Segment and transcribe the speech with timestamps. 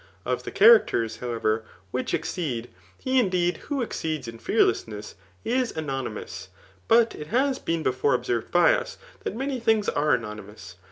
[0.25, 5.13] Of the characters, however, which exceed, he indeed who exceeds in fearlessness,
[5.45, 6.47] is ano nymous;
[6.87, 10.73] but it has been before observed by us, diat »any things are anonymous.